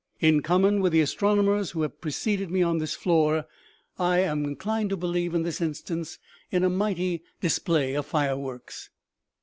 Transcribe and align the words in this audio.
In 0.19 0.41
common 0.41 0.79
with 0.81 0.93
the 0.93 1.01
astronomers 1.01 1.69
who 1.69 1.83
have 1.83 2.01
preceded 2.01 2.49
me 2.49 2.63
on 2.63 2.79
this 2.79 2.95
floor, 2.95 3.45
I 3.99 4.21
70 4.23 4.27
OMEGA, 4.27 4.31
am 4.31 4.45
inclined 4.45 4.89
to 4.89 4.97
believe, 4.97 5.35
in 5.35 5.43
this 5.43 5.61
instance, 5.61 6.17
in 6.49 6.63
a 6.63 6.71
mighty 6.71 7.21
dis 7.39 7.59
play 7.59 7.93
of 7.93 8.07
fire 8.07 8.35
works." 8.35 8.89